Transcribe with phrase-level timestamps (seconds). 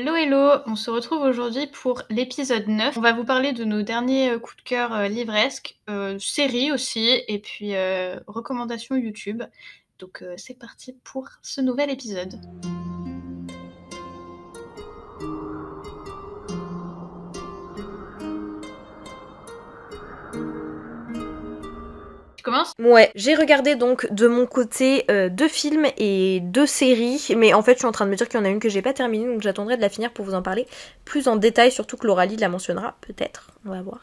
[0.00, 2.96] Hello hello, on se retrouve aujourd'hui pour l'épisode 9.
[2.96, 6.70] On va vous parler de nos derniers euh, coups de cœur euh, livresques, euh, séries
[6.70, 7.72] aussi, et puis
[8.28, 9.42] recommandations YouTube.
[9.98, 12.38] Donc c'est parti pour ce nouvel épisode.
[22.78, 27.62] Ouais, j'ai regardé donc de mon côté euh, deux films et deux séries, mais en
[27.62, 28.82] fait je suis en train de me dire qu'il y en a une que j'ai
[28.82, 30.66] pas terminée, donc j'attendrai de la finir pour vous en parler
[31.04, 34.00] plus en détail, surtout que Laura Lee la mentionnera, peut-être, on va voir.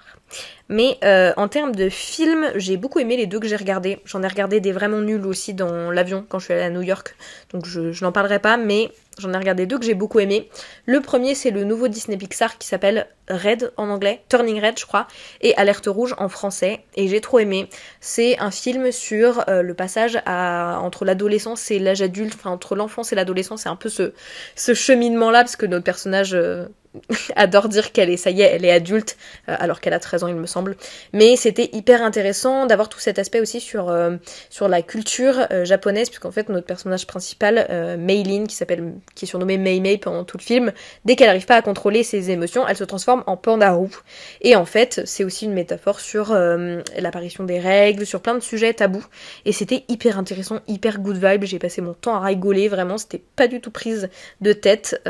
[0.69, 3.99] Mais euh, en termes de films, j'ai beaucoup aimé les deux que j'ai regardés.
[4.05, 6.81] J'en ai regardé des vraiment nuls aussi dans l'avion quand je suis allée à New
[6.81, 7.15] York,
[7.51, 10.49] donc je, n'en parlerai pas, mais j'en ai regardé deux que j'ai beaucoup aimé.
[10.85, 14.85] Le premier c'est le nouveau Disney Pixar qui s'appelle Red en anglais, Turning Red je
[14.85, 15.07] crois,
[15.41, 17.69] et Alerte Rouge en français, et j'ai trop aimé.
[17.99, 23.13] C'est un film sur euh, le passage entre l'adolescence et l'âge adulte, enfin entre l'enfance
[23.13, 24.13] et l'adolescence, c'est un peu ce,
[24.55, 26.65] ce cheminement-là, parce que notre personnage euh,
[27.35, 29.17] adore dire qu'elle est, ça y est, elle est adulte,
[29.49, 30.75] euh, alors qu'elle a 13 ans il me semble.
[31.13, 34.17] Mais c'était hyper intéressant d'avoir tout cet aspect aussi sur, euh,
[34.61, 37.67] la culture euh, japonaise, puisqu'en fait notre personnage principal,
[37.99, 40.71] Meilin, qui s'appelle, qui est surnommée Mei Mei pendant tout le film,
[41.05, 43.95] dès qu'elle n'arrive pas à contrôler ses émotions, elle se transforme en panda roux.
[44.41, 48.73] Et en fait, c'est aussi une métaphore sur l'apparition des règles, sur plein de sujets
[48.73, 49.05] tabous.
[49.45, 51.43] Et c'était hyper intéressant, hyper good vibe.
[51.43, 54.09] J'ai passé mon temps à rigoler, vraiment, c'était pas du tout prise
[54.41, 55.01] de tête.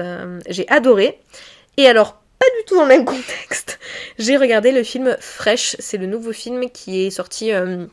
[0.50, 1.20] J'ai adoré.
[1.78, 3.80] Et alors, pas du tout dans le même contexte,
[4.18, 5.76] j'ai regardé le film Fresh.
[5.80, 7.86] C'est le nouveau film qui est sorti euh,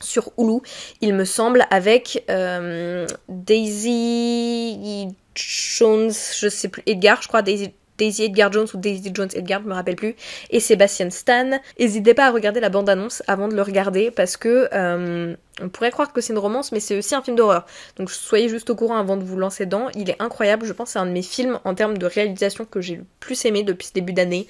[0.00, 0.60] sur Hulu,
[1.00, 7.72] il me semble, avec euh, Daisy Jones, je sais plus, Edgar, je crois, Daisy.
[8.00, 10.16] Edgar Jones ou Daisy Jones Edgar, je me rappelle plus,
[10.50, 11.60] et Sébastien Stan.
[11.78, 15.90] N'hésitez pas à regarder la bande-annonce avant de le regarder parce que euh, on pourrait
[15.90, 17.66] croire que c'est une romance, mais c'est aussi un film d'horreur.
[17.96, 19.88] Donc soyez juste au courant avant de vous lancer dedans.
[19.94, 22.64] Il est incroyable, je pense que c'est un de mes films en termes de réalisation
[22.64, 24.46] que j'ai le plus aimé depuis ce début d'année.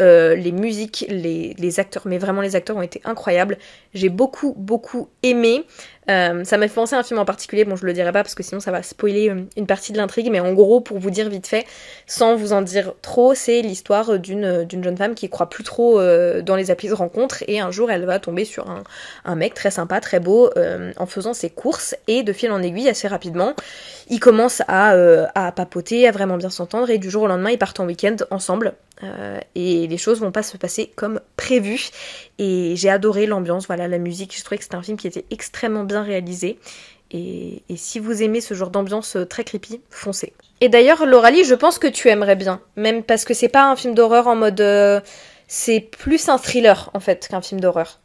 [0.00, 3.58] Euh, les musiques, les, acteurs, mais vraiment les acteurs ont été incroyables.
[3.92, 5.64] J'ai beaucoup, beaucoup aimé.
[6.08, 8.22] Euh, ça m'a fait penser à un film en particulier, bon je le dirai pas
[8.22, 11.10] parce que sinon ça va spoiler une partie de l'intrigue, mais en gros pour vous
[11.10, 11.66] dire vite fait,
[12.06, 15.98] sans vous en dire trop, c'est l'histoire d'une d'une jeune femme qui croit plus trop
[15.98, 18.84] euh, dans les applis de rencontre et un jour elle va tomber sur un,
[19.24, 22.62] un mec très sympa, très beau, euh, en faisant ses courses et de fil en
[22.62, 23.54] aiguille assez rapidement,
[24.08, 27.50] ils commencent à, euh, à papoter, à vraiment bien s'entendre et du jour au lendemain
[27.50, 31.88] ils partent en week-end ensemble euh, et les choses vont pas se passer comme prévu.
[32.38, 34.36] Et j'ai adoré l'ambiance, voilà, la musique.
[34.36, 36.58] Je trouvais que c'était un film qui était extrêmement bien réalisé.
[37.10, 40.32] Et, et si vous aimez ce genre d'ambiance très creepy, foncez.
[40.60, 42.60] Et d'ailleurs, Lauralie, je pense que tu aimerais bien.
[42.76, 44.62] Même parce que c'est pas un film d'horreur en mode.
[45.48, 48.00] C'est plus un thriller en fait qu'un film d'horreur.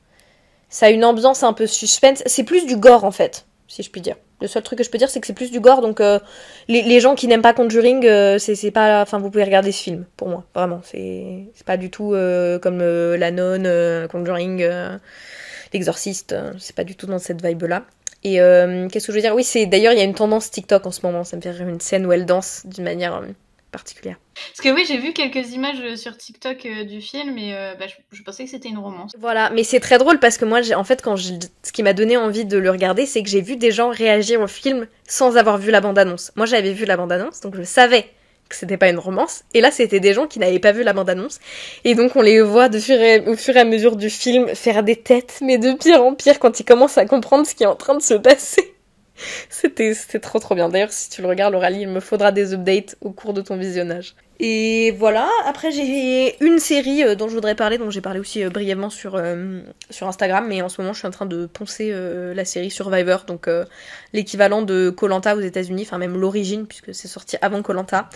[0.72, 2.24] Ça a une ambiance un peu suspense.
[2.26, 4.16] C'est plus du gore en fait, si je puis dire.
[4.40, 6.18] Le seul truc que je peux dire, c'est que c'est plus du gore, donc euh,
[6.68, 9.04] les, gens qui n'aiment pas Conjuring, euh, c'est pas.
[9.04, 10.82] Enfin, vous pouvez regarder ce film, pour moi, vraiment.
[10.84, 14.68] C'est pas du tout euh, comme La Nonne, Conjuring,
[15.74, 16.36] L'Exorciste.
[16.58, 17.84] c'est pas du tout dans cette vibe-là.
[18.24, 19.36] Et qu'est-ce que je veux dire?
[19.36, 21.24] Oui, c'est d'ailleurs, il y a une tendance TikTok en ce moment.
[21.24, 23.22] Ça me fait rire une scène où elle danse d'une manière
[23.72, 24.18] particulière.
[24.36, 27.86] Parce que oui, j'ai vu quelques images sur TikTok euh, du film et euh, bah,
[27.88, 29.14] je, je, pensais que c'était une romance.
[29.20, 31.34] Voilà, mais c'est très drôle parce que moi, en fait, quand je,
[31.64, 34.42] ce qui m'a donné envie de le regarder, c'est que j'ai vu des gens réagir
[34.42, 36.32] au film sans avoir vu la bande-annonce.
[36.36, 38.08] Moi, j'avais vu la bande-annonce, donc je savais
[38.52, 39.44] que c'était pas une romance.
[39.54, 41.40] Et là, c'était des gens qui n'avaient pas vu la bande-annonce.
[41.86, 44.54] Et donc, on les voit de fur et, au fur et à mesure du film
[44.54, 47.64] faire des têtes, mais de pire en pire quand ils commencent à comprendre ce qui
[47.64, 48.76] est en train de se passer.
[49.50, 50.70] C'était, trop trop bien.
[50.70, 53.58] D'ailleurs, si tu le regardes, Aurélie, il me faudra des updates au cours de ton
[53.58, 54.16] visionnage.
[54.44, 58.44] Et voilà, après j'ai une série euh, dont je voudrais parler, dont j'ai parlé aussi
[58.44, 59.62] euh, brièvement sur, euh,
[59.92, 63.26] sur Instagram, mais en ce moment je suis en train de poncer la série Survivor,
[63.26, 63.48] donc
[64.14, 68.10] l'équivalent de Colanta aux États-Unis, enfin même l'origine, puisque c'est sorti avant Colanta,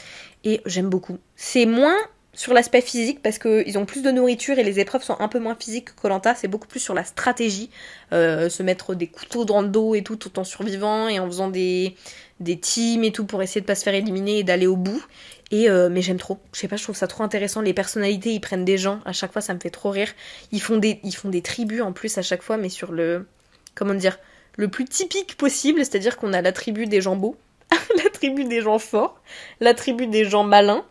[0.43, 1.19] et j'aime beaucoup.
[1.35, 1.95] C'est moins
[2.35, 5.39] sur l'aspect physique parce qu'ils ont plus de nourriture et les épreuves sont un peu
[5.39, 7.69] moins physiques que Colanta, c'est beaucoup plus sur la stratégie,
[8.13, 11.27] euh, se mettre des couteaux dans le dos et tout tout en survivant et en
[11.27, 11.95] faisant des,
[12.41, 15.03] des teams et tout pour essayer de pas se faire éliminer et d'aller au bout.
[15.51, 17.61] Et euh, mais j'aime trop, je sais pas, je trouve ça trop intéressant.
[17.61, 20.09] Les personnalités, ils prennent des gens à chaque fois, ça me fait trop rire.
[20.51, 23.27] Ils font des, ils font des tribus en plus à chaque fois, mais sur le,
[23.75, 24.17] comment dire,
[24.57, 27.37] le plus typique possible, c'est-à-dire qu'on a la tribu des gens beaux,
[28.03, 29.21] la tribu des gens forts,
[29.59, 30.85] la tribu des gens malins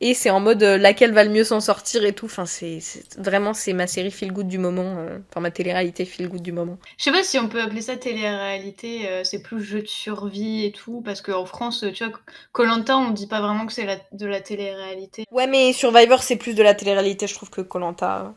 [0.00, 2.26] et c'est en mode euh, laquelle va le mieux s'en sortir et tout.
[2.26, 2.80] Enfin, c'est
[3.16, 6.52] vraiment c'est ma série feel good du moment, euh, enfin ma télé-réalité feel good du
[6.52, 6.78] moment.
[6.96, 10.64] Je sais pas si on peut appeler ça télé-réalité, euh, c'est plus jeu de survie
[10.64, 12.18] et tout, parce qu'en France, tu vois,
[12.52, 15.24] Colanta, on dit pas vraiment que c'est de la télé-réalité.
[15.30, 18.34] Ouais, mais Survivor c'est plus de la télé-réalité, je trouve que Colanta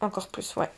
[0.00, 0.70] encore plus, ouais.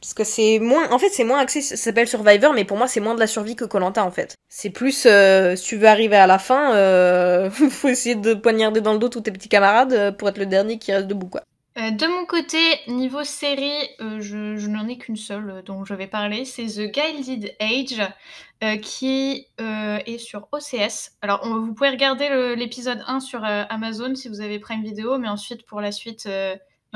[0.00, 2.86] Parce que c'est moins, en fait, c'est moins axé, ça s'appelle Survivor, mais pour moi,
[2.86, 4.36] c'est moins de la survie que Colanta, en fait.
[4.48, 8.80] C'est plus, euh, si tu veux arriver à la fin, euh, faut essayer de poignarder
[8.80, 11.28] dans le dos tous tes petits camarades euh, pour être le dernier qui reste debout,
[11.28, 11.42] quoi.
[11.78, 12.58] Euh, de mon côté,
[12.88, 18.80] niveau série, je, n'en ai qu'une seule dont je vais parler, c'est The Gilded Age,
[18.80, 21.10] qui est sur OCS.
[21.20, 25.66] Alors, vous pouvez regarder l'épisode 1 sur Amazon si vous avez Prime Video, mais ensuite
[25.66, 26.26] pour la suite,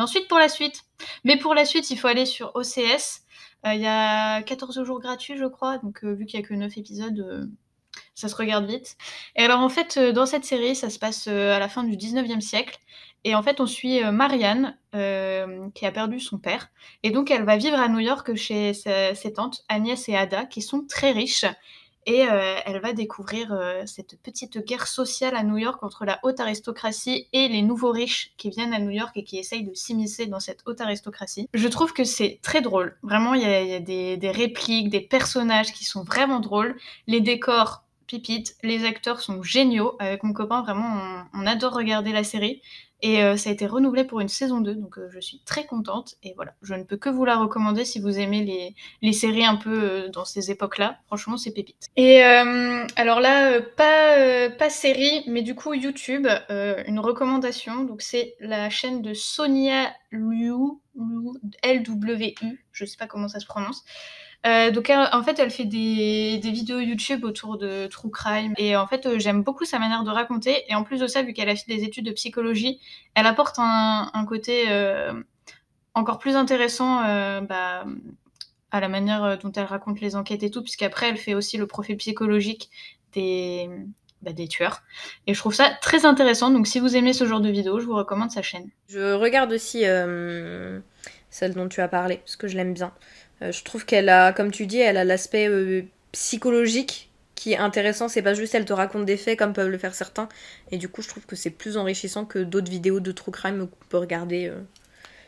[0.00, 0.84] mais ensuite pour la suite,
[1.24, 3.20] mais pour la suite, il faut aller sur OCS.
[3.66, 6.46] Euh, Il y a 14 jours gratuits, je crois, donc euh, vu qu'il y a
[6.46, 7.44] que 9 épisodes, euh,
[8.14, 8.96] ça se regarde vite.
[9.36, 12.40] Et alors en fait, dans cette série, ça se passe à la fin du 19e
[12.40, 12.78] siècle.
[13.24, 14.78] Et en fait, on suit Marianne,
[15.74, 16.70] qui a perdu son père.
[17.02, 20.62] Et donc, elle va vivre à New York chez ses tantes, Agnès et Ada, qui
[20.62, 21.44] sont très riches.
[22.06, 26.18] Et euh, elle va découvrir euh, cette petite guerre sociale à New York entre la
[26.22, 29.74] haute aristocratie et les nouveaux riches qui viennent à New York et qui essayent de
[29.74, 31.48] s'immiscer dans cette haute aristocratie.
[31.52, 32.96] Je trouve que c'est très drôle.
[33.02, 36.76] Vraiment, il y a, des, répliques, des personnages qui sont vraiment drôles.
[37.06, 38.56] Les décors, pipite.
[38.62, 39.96] Les acteurs sont géniaux.
[39.98, 42.62] Avec mon copain, vraiment, on adore regarder la série.
[43.02, 45.64] Et euh, ça a été renouvelé pour une saison 2, donc euh, je suis très
[45.64, 46.16] contente.
[46.22, 49.44] Et voilà, je ne peux que vous la recommander si vous aimez les, les séries
[49.44, 50.98] un peu euh, dans ces époques-là.
[51.06, 51.88] Franchement, c'est pépite.
[51.96, 57.84] Et alors là, pas, pas série, mais du coup YouTube, une recommandation.
[57.84, 60.54] Donc c'est la chaîne de Sonia Liu,
[61.62, 63.84] L-W-U, je sais pas comment ça se prononce.
[64.46, 68.86] Euh, donc en fait, elle fait des, vidéos YouTube autour de true crime et en
[68.86, 70.64] fait, euh, j'aime beaucoup sa manière de raconter.
[70.68, 72.80] Et en plus de ça, vu qu'elle a fait des études de psychologie,
[73.14, 75.12] elle apporte un, côté euh,
[75.94, 77.00] encore plus intéressant
[77.42, 77.84] bah,
[78.70, 81.66] à la manière dont elle raconte les enquêtes et tout, puisqu'après, elle fait aussi le
[81.66, 82.70] profil psychologique
[83.12, 83.68] des,
[84.22, 84.82] bah, des tueurs.
[85.26, 86.50] Et je trouve ça très intéressant.
[86.50, 88.70] Donc si vous aimez ce genre de vidéos, je vous recommande sa chaîne.
[88.88, 89.80] Je regarde aussi
[91.28, 92.92] celle dont tu as parlé, parce que je l'aime bien.
[93.42, 95.82] Euh, je trouve qu'elle a, comme tu dis, elle a l'aspect euh,
[96.12, 97.10] psychologique
[97.40, 98.08] qui est intéressant.
[98.08, 100.28] C'est pas juste elle te raconte des faits comme peuvent le faire certains.
[100.70, 103.66] Et du coup, je trouve que c'est plus enrichissant que d'autres vidéos de true crime
[103.66, 104.58] qu'on peut regarder euh,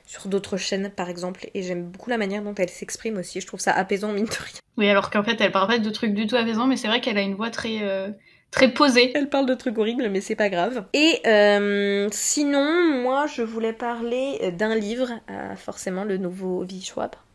[0.06, 1.48] sur d'autres chaînes, par exemple.
[1.54, 3.40] Et j'aime beaucoup la manière dont elle s'exprime aussi.
[3.40, 4.60] Je trouve ça apaisant, mine de rien.
[4.76, 7.00] Oui, alors qu'en fait, elle parle pas de trucs du tout apaisants, mais c'est vrai
[7.00, 8.10] qu'elle a une voix très, euh,
[8.50, 9.10] très posée.
[9.14, 10.84] Elle parle de trucs horribles, mais c'est pas grave.
[10.92, 15.08] Et euh, sinon, moi, je voulais parler d'un livre,
[15.56, 16.80] forcément le nouveau V.
[16.82, 17.31] Schwab, voilà,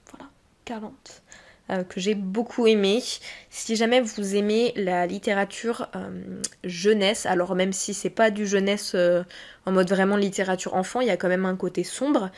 [0.68, 1.24] 40,
[1.70, 3.02] euh, que j'ai beaucoup aimé.
[3.50, 8.92] Si jamais vous aimez la littérature euh, jeunesse, alors même si c'est pas du jeunesse
[8.94, 9.24] euh,
[9.66, 12.32] en mode vraiment littérature enfant, il y a quand même un côté sombre,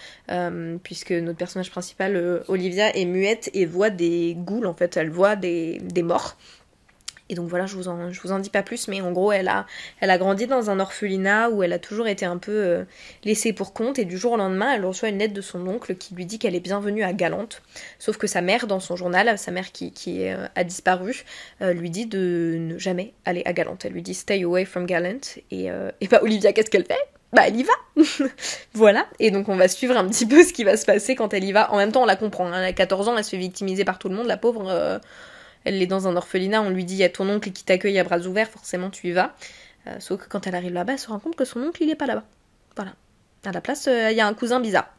[0.83, 5.35] puisque notre personnage principal, Olivia, est muette et voit des ghouls, en fait, elle voit
[5.35, 6.37] des morts.
[7.29, 9.31] Et donc voilà, je vous en, je vous en dis pas plus, mais en gros,
[9.31, 9.67] elle a,
[9.99, 12.83] elle a grandi dans un orphelinat où elle a toujours été un peu euh,
[13.23, 15.95] laissée pour compte, et du jour au lendemain, elle reçoit une lettre de son oncle
[15.95, 17.61] qui lui dit qu'elle est bienvenue à Galante.
[17.99, 21.23] Sauf que sa mère, dans son journal, sa mère qui, qui euh, a disparu,
[21.61, 23.85] euh, lui dit de ne jamais aller à Galante.
[23.85, 25.19] Elle lui dit stay away from Gallant.
[25.51, 25.65] Et,
[26.01, 26.97] et bah, Olivia, qu'est-ce qu'elle fait?
[27.31, 27.73] Bah elle y va
[28.73, 31.31] Voilà, et donc on va suivre un petit peu ce qui va se passer quand
[31.33, 31.71] elle y va.
[31.71, 32.57] En même temps, on la comprend, hein.
[32.57, 34.99] elle a 14 ans, elle se fait victimiser par tout le monde, la pauvre...
[35.63, 37.99] elle est dans un orphelinat, on lui dit il y a ton oncle qui t'accueille
[37.99, 39.35] à bras ouverts, forcément tu y vas.
[39.87, 41.89] Euh, sauf que quand elle arrive là-bas, elle se rend compte que son oncle il
[41.89, 42.25] est pas là-bas.
[42.75, 42.93] Voilà.
[43.45, 44.93] À la place, euh, il y a un cousin bizarre.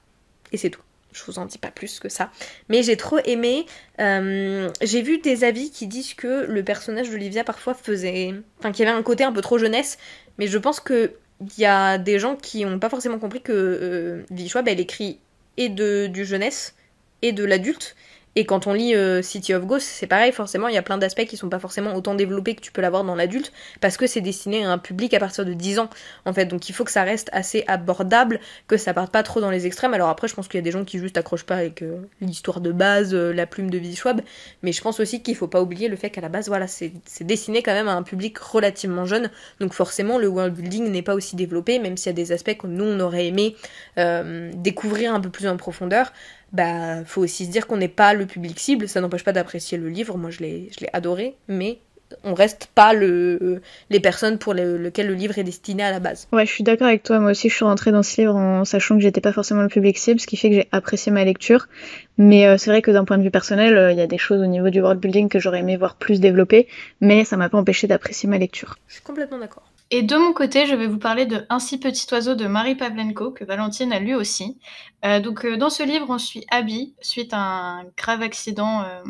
[0.53, 0.81] Et c'est tout.
[1.13, 2.31] Je vous en dis pas plus que ça.
[2.69, 3.67] Mais j'ai trop aimé.
[4.01, 8.35] euh, j'ai vu des avis qui disent que le personnage d'Olivia parfois faisait.
[8.59, 9.99] Enfin, qu'il y avait un côté un peu trop jeunesse.
[10.39, 13.53] Mais je pense que il y a des gens qui ont pas forcément compris que
[13.53, 15.19] euh, Schwab, elle écrit
[15.57, 16.75] et de, du jeunesse
[17.23, 17.97] et de l'adulte.
[18.37, 20.99] Et quand on lit euh, City of Ghosts, c'est pareil, forcément, il y a plein
[20.99, 24.07] d'aspects qui sont pas forcément autant développés que tu peux l'avoir dans l'adulte, parce que
[24.07, 25.91] c'est destiné à un public à partir de 10 ans,
[26.27, 26.47] en fait.
[26.47, 29.67] Donc il faut que ça reste assez abordable, que ça parte pas trop dans les
[29.67, 29.95] extrêmes.
[29.95, 31.99] Alors après, je pense qu'il y a des gens qui juste accrochent pas avec euh,
[32.21, 34.21] l'histoire de base, euh, la plume de Schwab,
[34.63, 36.93] mais je pense aussi qu'il faut pas oublier le fait qu'à la base, voilà, c'est
[37.23, 41.15] destiné quand même à un public relativement jeune, donc forcément, le world building n'est pas
[41.15, 43.57] aussi développé, même s'il y a des aspects que nous, on aurait aimé
[44.55, 46.13] découvrir un peu plus en profondeur
[46.53, 49.79] bah faut aussi se dire qu'on n'est pas le public cible, ça n'empêche pas d'apprécier
[49.79, 51.79] le livre, moi je l'ai je l'ai adoré, mais
[52.25, 56.01] on reste pas le, les personnes pour le- lesquelles le livre est destiné à la
[56.01, 56.27] base.
[56.33, 57.21] Ouais, je suis d'accord avec toi.
[57.21, 59.69] Moi aussi, je suis rentrée dans ce livre en sachant que j'étais pas forcément le
[59.69, 61.69] public cible, ce qui fait que j'ai apprécié ma lecture.
[62.19, 64.19] Mais euh, c'est vrai que d'un point de vue personnel, euh, il y a des
[64.19, 66.67] choses au niveau du world building que j'aurais aimé voir plus développées,
[67.01, 68.77] mais ça m'a pas empêché d'apprécier ma lecture.
[68.89, 69.70] Je suis complètement d'accord.
[69.93, 73.33] Et de mon côté, je vais vous parler de Ainsi petit oiseau de Marie Pavlenko,
[73.33, 74.57] que Valentine a lu aussi.
[75.05, 79.03] Euh, donc euh, dans ce livre, on suit Abby suite à un grave accident euh,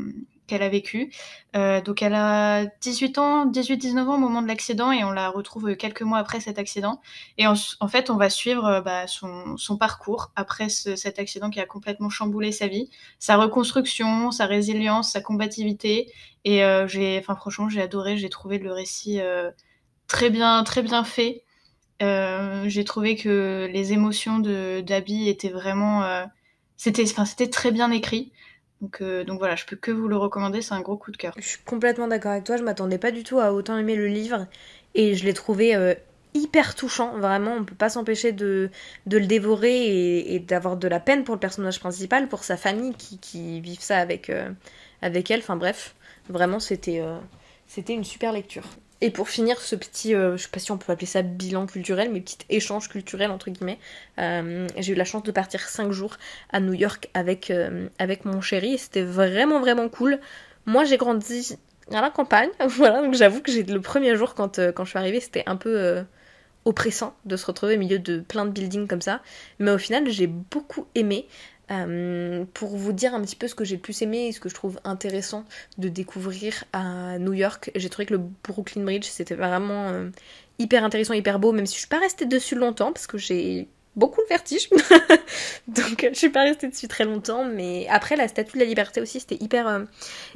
[0.46, 1.12] qu'elle a vécu.
[1.54, 5.76] Donc elle a 18 ans, 18-19 ans au moment de l'accident et on la retrouve
[5.76, 7.00] quelques mois après cet accident.
[7.38, 7.54] Et en,
[7.88, 12.68] fait, on va suivre bah, son, parcours après cet accident qui a complètement chamboulé sa
[12.68, 16.12] vie, sa reconstruction, sa résilience, sa combativité.
[16.44, 19.20] Et j'ai, enfin franchement, j'ai adoré, j'ai trouvé le récit
[20.10, 21.44] très bien, très bien fait.
[22.02, 26.24] Euh, j'ai trouvé que les émotions de d'Abby étaient vraiment, euh,
[26.76, 28.32] c'était, enfin, c'était très bien écrit.
[28.80, 31.16] Donc, euh, donc voilà, je peux que vous le recommander, c'est un gros coup de
[31.16, 31.34] cœur.
[31.38, 34.08] Je suis complètement d'accord avec toi, je m'attendais pas du tout à autant aimer le
[34.08, 34.46] livre
[34.94, 35.76] et je l'ai trouvé
[36.34, 38.70] hyper touchant, vraiment, on peut pas s'empêcher de,
[39.06, 42.94] de le dévorer et, d'avoir de la peine pour le personnage principal, pour sa famille
[42.94, 44.32] qui, qui vivent ça avec,
[45.02, 45.94] avec elle, enfin bref,
[46.30, 47.02] vraiment c'était,
[47.66, 48.64] c'était une super lecture.
[49.02, 51.66] Et pour finir ce petit, euh, je sais pas si on peut appeler ça bilan
[51.66, 53.78] culturel, mais petit échange culturel entre guillemets,
[54.18, 56.16] euh, j'ai eu la chance de partir 5 jours
[56.50, 60.20] à New York avec, euh, avec mon chéri et c'était vraiment vraiment cool.
[60.66, 61.56] Moi j'ai grandi
[61.92, 64.98] à la campagne, voilà, donc j'avoue que j'ai le premier jour quand, quand je suis
[64.98, 66.04] arrivée c'était un peu
[66.66, 69.22] oppressant de se retrouver au milieu de plein de buildings comme ça,
[69.58, 71.26] mais au final j'ai beaucoup aimé.
[71.70, 74.40] Euh, pour vous dire un petit peu ce que j'ai le plus aimé et ce
[74.40, 75.44] que je trouve intéressant
[75.78, 80.10] de découvrir à New York, j'ai trouvé que le Brooklyn Bridge c'était vraiment euh,
[80.58, 83.68] hyper intéressant, hyper beau, même si je suis pas restée dessus longtemps parce que j'ai
[83.94, 84.68] beaucoup le vertige.
[85.68, 89.00] Donc je suis pas restée dessus très longtemps, mais après la statue de la liberté
[89.00, 89.84] aussi c'était hyper, euh,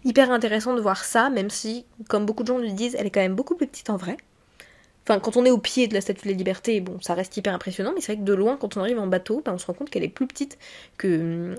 [0.04, 3.10] hyper intéressant de voir ça, même si, comme beaucoup de gens le disent, elle est
[3.10, 4.16] quand même beaucoup plus petite en vrai.
[5.06, 7.36] Enfin, quand on est au pied de la Statue de la Liberté, bon, ça reste
[7.36, 9.58] hyper impressionnant, mais c'est vrai que de loin, quand on arrive en bateau, ben, on
[9.58, 10.58] se rend compte qu'elle est plus petite
[10.96, 11.56] que,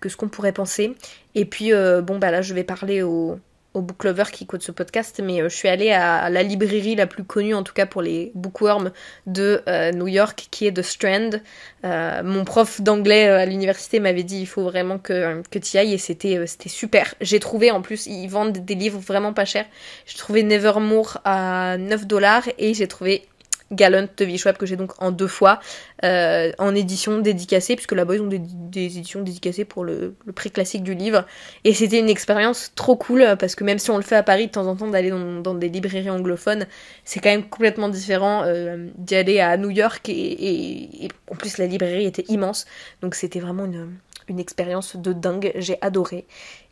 [0.00, 0.94] que ce qu'on pourrait penser.
[1.34, 3.38] Et puis, euh, bon, bah là, je vais parler au,
[3.74, 7.06] aux booklovers qui écoutent ce podcast, mais euh, je suis allée à la librairie la
[7.06, 8.92] plus connue, en tout cas pour les bookworms
[9.26, 11.40] de euh, New York, qui est The Strand.
[11.84, 15.78] Euh, mon prof d'anglais à l'université m'avait dit il faut vraiment que, que tu y
[15.78, 17.14] ailles et c'était c'était super.
[17.20, 19.66] J'ai trouvé en plus, ils vendent des livres vraiment pas chers.
[20.06, 23.26] J'ai trouvé Nevermore à 9 dollars et j'ai trouvé
[23.72, 25.58] Gallant de Vichweb que j'ai donc en deux fois
[26.04, 28.36] euh, en édition dédicacée puisque là-bas ils ont des,
[28.84, 31.24] éditions dédicacées pour le, prix classique du livre.
[31.64, 34.46] Et c'était une expérience trop cool parce que même si on le fait à Paris
[34.46, 36.66] de temps en temps d'aller dans, des librairies anglophones
[37.04, 41.66] c'est quand même complètement différent euh, d'y aller à New York et, en plus la
[41.66, 42.66] librairie était immense.
[43.00, 43.88] Donc c'était vraiment une,
[44.28, 45.52] une expérience de dingue.
[45.56, 46.26] J'ai adoré.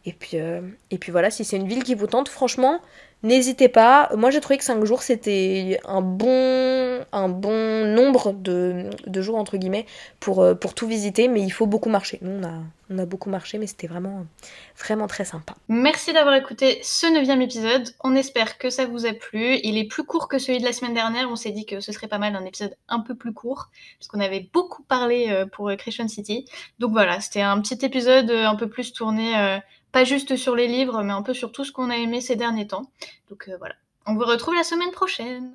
[0.05, 2.81] Et puis, euh, et puis voilà si c'est une ville qui vous tente franchement
[3.23, 4.11] N'hésitez pas.
[4.17, 8.91] Moi, j'ai trouvé que 5 jours, c'était un bon, nombre de,
[9.23, 9.87] jours, entre guillemets,
[10.19, 11.29] pour, euh, pour tout visiter.
[11.29, 12.19] Mais il faut beaucoup marcher.
[12.23, 12.41] Nous,
[12.91, 14.26] on a, beaucoup marché, mais c'était vraiment,
[14.76, 15.55] vraiment très sympa.
[15.69, 17.88] Merci d'avoir écouté ce neuvième épisode.
[18.02, 19.59] On espère que ça vous a plu.
[19.62, 21.31] Il est plus court que celui de la semaine dernière.
[21.31, 24.09] On s'est dit que ce serait pas mal un épisode un peu plus court, parce
[24.09, 26.45] qu'on avait beaucoup parlé euh, pour euh, Creation City.
[26.81, 29.61] Donc voilà, c'était un petit épisode un peu plus tourné
[29.93, 32.37] pas juste sur les livres, mais un peu sur tout ce qu'on a aimé ces
[32.37, 32.91] derniers temps.
[33.31, 33.75] Donc euh, voilà.
[34.07, 35.51] On vous retrouve la semaine prochaine.